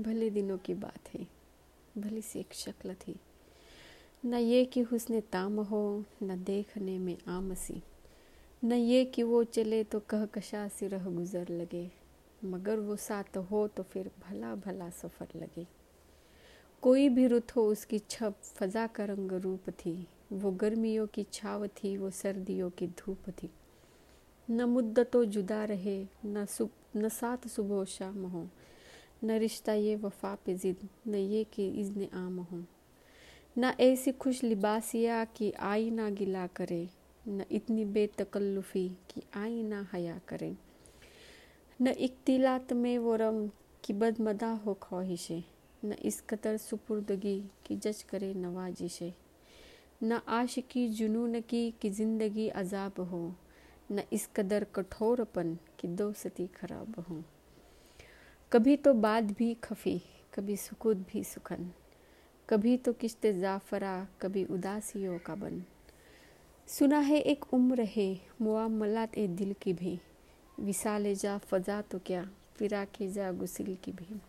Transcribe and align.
भले 0.00 0.30
दिनों 0.30 0.58
की 0.58 0.74
बात 0.74 1.08
है, 1.14 1.26
भली 1.98 2.22
सी 2.22 2.38
एक 2.38 2.54
शक्ल 2.54 2.94
थी। 2.94 3.14
न 4.24 4.34
ये 4.34 4.64
कि 4.64 4.80
हुस्न 4.80 5.20
ताम 5.20 5.60
हो, 5.60 6.04
न 6.22 6.36
देखने 6.44 6.98
में 6.98 7.16
आमसी। 7.28 7.82
न 8.64 8.72
ये 8.72 9.04
कि 9.04 9.22
वो 9.22 9.42
चले 9.44 9.82
तो 9.84 10.00
कह 10.00 10.24
कशा 10.26 10.66
सी 10.68 10.86
रह 10.86 11.08
गुजर 11.10 11.48
लगे। 11.48 11.90
मगर 12.44 12.76
वो 12.76 12.96
साथ 12.96 13.36
हो 13.50 13.66
तो 13.68 13.82
फिर 13.82 14.10
भला 14.20 14.54
भला 14.54 14.88
सफ़र 14.90 15.28
लगे। 15.36 15.66
कोई 16.82 17.08
भी 17.08 17.26
रुत 17.26 17.56
हो 17.56 17.66
उसकी 17.66 17.98
छप 17.98 18.36
फजा 18.42 18.86
का 18.86 19.04
रंग 19.04 19.32
रूप 19.32 19.70
थी। 19.70 20.06
वो 20.32 20.50
गर्मियों 20.50 21.06
की 21.06 21.26
छाव 21.32 21.66
थी, 21.66 21.96
वो 21.96 22.10
सर्दियों 22.10 22.70
की 22.70 22.86
धूप 22.86 23.28
थी। 23.30 23.50
न 24.48 24.62
मुद्दतों 24.62 25.24
जुदा 25.24 25.64
रहे, 25.64 26.06
न 26.26 26.44
सुब, 26.44 26.70
न 26.96 27.08
सात 27.08 27.46
सुबह 27.48 27.84
शाम 27.84 28.24
हो। 28.24 28.48
न 29.24 29.30
रिश्ता 29.30 29.72
ये 29.72 29.96
वफा 29.96 30.34
पे 30.34 30.54
जिद, 30.54 30.88
न 31.08 31.14
ये 31.14 31.44
कि 31.44 31.68
इज़्न 31.70 32.08
आम 32.14 32.38
हो। 32.38 32.62
न 33.58 33.72
ऐसी 33.80 34.12
खुश 34.12 34.42
लिबासिया 34.44 35.24
कि 35.24 35.52
आई 35.60 35.90
ना 35.90 36.10
गिला 36.10 36.46
करे, 36.46 36.88
न 37.28 37.44
इतनी 37.50 37.84
बेतकल्लुफ़ी 37.84 38.88
कि 39.10 39.22
आई 39.36 39.62
ना 39.62 39.86
हया 39.92 40.20
करे। 40.28 40.54
न 41.80 41.88
इख्तिलात 41.88 42.72
में 42.72 42.98
वो 42.98 43.16
रम 43.16 43.48
की 43.84 43.92
बदमदा 43.92 44.50
हो 44.50 44.74
ख्वाहिशे, 44.82 45.42
न 45.84 45.92
इस 45.92 46.20
कतर 46.20 46.56
सुपुर्दगी 46.56 47.38
कि 47.66 47.76
जज 47.76 48.02
करे 48.02 48.32
नवाजिशे। 48.34 49.12
न 50.02 50.20
आशिकी 50.28 50.88
जुनून 50.88 51.40
की 51.40 51.70
कि 51.70 51.90
ज़िंदगी 51.90 52.48
अजाब 52.48 53.00
हो, 53.00 53.34
न 53.92 54.02
इस 54.12 54.28
कदर 54.36 54.64
कठोरपन 54.64 55.54
की 55.78 55.88
दोस्ती 55.88 56.46
खराब 56.46 57.04
हो। 57.10 57.22
कभी 58.52 58.76
तो 58.76 58.94
बात 58.94 59.24
भी 59.24 59.54
खफी, 59.54 60.02
कभी 60.34 60.56
सुकूत 60.56 60.96
भी 60.96 61.24
सुखन। 61.24 61.70
कभी 62.48 62.76
तो 62.76 62.92
किश्त 62.92 63.26
जाफरा, 63.26 64.06
कभी 64.20 64.44
उदासियों 64.44 65.18
का 65.18 65.34
बन। 65.34 65.62
सुना 66.66 66.98
है 66.98 67.20
एक 67.20 67.54
उम्र 67.54 67.80
है, 67.82 68.20
मुआमलात 68.40 69.18
ए 69.18 69.26
दिल 69.26 69.54
की 69.62 69.72
भी। 69.72 70.00
विसाले 70.60 71.14
जा 71.14 71.38
फजा 71.38 71.82
तो 71.82 71.98
क्या, 71.98 72.30
फिरा 72.56 72.84
के 72.84 73.08
जा 73.08 73.32
गुसिल 73.32 73.76
की 73.84 73.92
भी। 73.92 74.20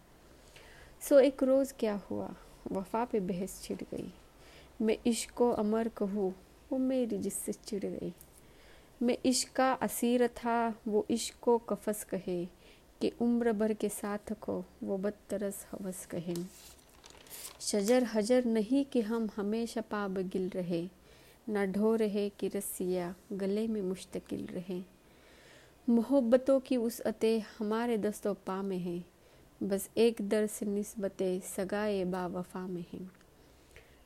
सो 1.02 1.20
एक 1.20 1.44
रोज़ 1.44 1.74
क्या 1.80 2.02
हुआ, 2.10 2.36
वफा 2.72 3.06
पे 3.06 3.20
बहस 3.20 3.62
छिड़ 3.64 3.82
गई। 3.96 4.14
मैं 4.82 4.98
इश्क 5.06 5.32
को 5.32 5.52
अमर 5.52 5.88
कहूँ, 5.88 6.36
वो 6.72 6.78
मेरी 6.78 7.18
जिससे 7.18 7.54
चिड़ 7.54 7.86
गई। 7.86 8.14
मैं 9.02 9.18
इश्क 9.26 9.52
का 9.56 9.74
असीर 9.74 10.28
था, 10.28 10.82
वो 10.88 11.06
इश्क 11.10 11.36
को 11.42 11.58
कफस 11.58 12.04
कहे। 12.04 12.61
कि 13.02 13.12
उम्र 13.22 13.52
भर 13.52 13.74
के 13.74 13.90
साथ 13.90 14.34
को 14.34 14.66
वो 14.84 14.98
बदतरस 14.98 15.66
हवस 15.72 16.06
कहें। 16.06 16.46
शजर 17.62 18.04
हजर 18.04 18.46
नहीं 18.46 18.86
कि 18.86 19.02
हम 19.02 19.30
हमेशा 19.36 19.82
पाब 19.82 20.18
गिल 20.18 20.50
रहे, 20.50 20.90
न 21.50 21.66
ढो 21.72 21.96
रहे 21.96 22.30
कि 22.30 22.48
रस्सिया 22.48 23.16
गले 23.32 23.68
में 23.68 23.82
मुश्तकिल 23.82 24.46
रहे। 24.46 24.82
मोहब्बतों 25.90 26.60
की 26.60 26.78
उस 26.78 27.00
अते 27.00 27.44
हमारे 27.60 27.98
दस्तों 27.98 28.34
पा 28.34 28.62
में 28.62 28.78
है, 28.78 29.04
बस 29.64 29.90
एक 29.98 30.22
दर 30.22 30.48
से 30.48 30.66
नस्बत 30.66 31.18
सगाए 31.58 32.04
बा 32.04 32.28
वफा 32.28 32.68
में 32.68 32.86
है। 32.94 33.00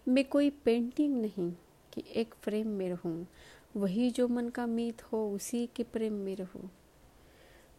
मैं 0.07 0.25
कोई 0.25 0.49
पेंटिंग 0.49 1.21
नहीं 1.21 1.51
कि 1.93 2.03
एक 2.15 2.33
फ्रेम 2.41 2.67
में 2.67 2.89
रहूँ, 2.89 3.27
वही 3.75 4.09
जो 4.09 4.27
मन 4.27 4.49
का 4.49 4.65
मीत 4.65 5.03
हो 5.03 5.29
उसी 5.31 5.69
के 5.75 5.83
प्रेम 5.83 6.13
में 6.13 6.35
रहूँ। 6.35 6.69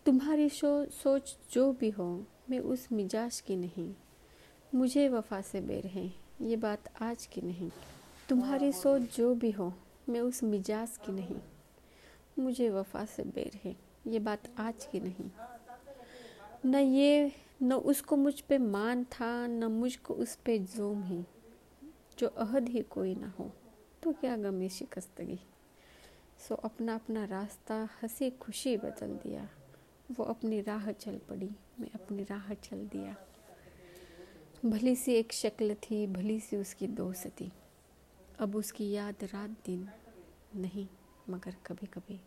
तुम्हारी 0.06 0.48
सो, 0.48 0.84
सोच 0.84 1.36
जो 1.52 1.72
भी 1.72 1.90
हो 1.90 2.26
मैं 2.50 2.58
उस 2.58 2.86
मिजाज 2.92 3.40
की 3.40 3.56
नहीं। 3.56 3.94
मुझे 4.74 5.08
वफा 5.08 5.40
से 5.40 5.60
बेर 5.60 5.86
है 5.86 6.12
ये 6.42 6.56
बात 6.56 7.02
आज 7.02 7.26
की 7.26 7.40
नहीं। 7.40 7.70
तुम्हारी 8.28 8.72
सोच 8.72 9.16
जो 9.16 9.34
भी 9.34 9.50
हो 9.50 9.72
मैं 10.08 10.20
उस 10.20 10.42
मिजाज 10.42 10.96
की 10.96 11.12
नहीं। 11.12 11.36
मुझे 12.38 12.70
वफा 12.70 13.04
से 13.04 13.22
बेर 13.24 13.58
है 13.64 13.76
ये 14.06 14.18
बात 14.18 14.42
आज 14.58 14.86
की 14.92 15.00
नहीं। 15.00 15.30
न 16.66 16.76
ये 16.76 17.32
न 17.62 17.72
उसको 17.72 18.16
मुझ 18.16 18.40
पे 18.40 18.58
मान 18.58 19.04
था 19.04 19.46
न 19.46 19.64
मुझको 19.64 20.14
उस 20.14 20.36
पे 20.36 20.58
जोम 20.58 21.02
ही। 21.02 21.22
जो 22.18 22.26
अहद 22.28 22.68
ही 22.68 22.82
कोई 22.82 23.14
ना 23.14 23.34
हो 23.38 23.50
तो 24.02 24.12
क्या 24.12 24.36
गमी 24.36 24.68
शिकस्तगी 24.68 25.40
सो 26.48 26.54
अपना 26.54 26.94
अपना 26.94 27.24
रास्ता 27.24 27.88
हँसी 28.02 28.30
खुशी 28.30 28.76
बदल 28.76 29.18
दिया। 29.26 29.48
वो 30.10 30.24
अपनी 30.24 30.60
राह 30.60 30.90
चल 30.92 31.18
पड़ी, 31.28 31.50
मैं 31.80 31.90
अपनी 31.94 32.22
राह 32.22 32.52
चल 32.54 32.86
दिया। 32.86 33.14
भली 34.64 34.94
सी 34.96 35.12
एक 35.12 35.32
शक्ल 35.32 35.74
थी, 35.74 36.06
भली 36.06 36.38
सी 36.40 36.56
उसकी 36.56 36.86
दोस्त। 36.86 37.26
थी 37.40 37.50
अब 38.38 38.56
उसकी 38.56 38.90
याद 38.90 39.24
रात 39.24 39.50
दिन 39.66 39.88
नहीं, 40.56 40.86
मगर 41.30 41.56
कभी 41.66 41.86
कभी 41.86 42.20